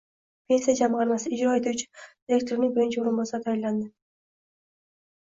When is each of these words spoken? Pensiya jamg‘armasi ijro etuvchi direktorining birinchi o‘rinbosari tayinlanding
Pensiya 0.51 0.73
jamg‘armasi 0.77 1.29
ijro 1.35 1.51
etuvchi 1.57 1.85
direktorining 2.31 2.71
birinchi 2.77 3.01
o‘rinbosari 3.03 3.47
tayinlanding 3.49 3.91